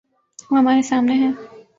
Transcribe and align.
وہ 0.49 0.57
ہمارے 0.57 0.81
سامنے 0.81 1.15
ہے۔ 1.15 1.29